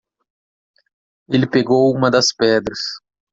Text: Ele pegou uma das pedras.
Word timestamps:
Ele 1.29 1.45
pegou 1.47 1.95
uma 1.95 2.09
das 2.09 2.33
pedras. 2.35 2.79